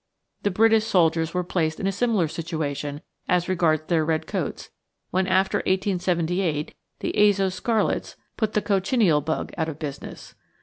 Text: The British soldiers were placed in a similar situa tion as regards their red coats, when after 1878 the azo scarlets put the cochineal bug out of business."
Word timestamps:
The 0.41 0.49
British 0.49 0.85
soldiers 0.85 1.31
were 1.35 1.43
placed 1.43 1.79
in 1.79 1.85
a 1.85 1.91
similar 1.91 2.25
situa 2.25 2.75
tion 2.75 3.01
as 3.29 3.47
regards 3.47 3.83
their 3.83 4.03
red 4.03 4.25
coats, 4.25 4.71
when 5.11 5.27
after 5.27 5.59
1878 5.59 6.73
the 7.01 7.29
azo 7.29 7.49
scarlets 7.49 8.15
put 8.35 8.53
the 8.53 8.63
cochineal 8.63 9.21
bug 9.21 9.53
out 9.59 9.69
of 9.69 9.77
business." 9.77 10.33